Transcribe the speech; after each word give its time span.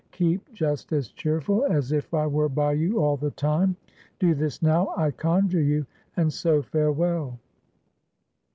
Keep 0.13 0.51
just 0.51 0.91
as 0.93 1.09
cheerful 1.11 1.63
as 1.65 1.91
if 1.91 2.11
I 2.11 2.25
were 2.25 2.49
by 2.49 2.73
you 2.73 3.03
all 3.03 3.17
the 3.17 3.29
time. 3.29 3.75
Do 4.17 4.33
this, 4.33 4.59
now, 4.59 4.91
I 4.97 5.11
conjure 5.11 5.61
you; 5.61 5.85
and 6.17 6.33
so 6.33 6.63
farewell!" 6.63 7.37